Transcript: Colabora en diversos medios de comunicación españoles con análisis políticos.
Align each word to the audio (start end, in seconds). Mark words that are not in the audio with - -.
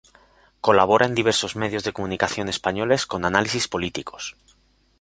Colabora 0.61 1.05
en 1.05 1.13
diversos 1.13 1.55
medios 1.55 1.83
de 1.83 1.93
comunicación 1.93 2.49
españoles 2.49 3.05
con 3.05 3.23
análisis 3.23 3.67
políticos. 3.67 4.35